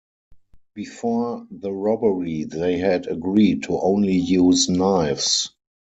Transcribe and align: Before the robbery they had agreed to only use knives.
Before 0.73 1.45
the 1.51 1.71
robbery 1.71 2.45
they 2.45 2.79
had 2.79 3.05
agreed 3.05 3.61
to 3.65 3.79
only 3.79 4.15
use 4.17 4.67
knives. 4.67 5.51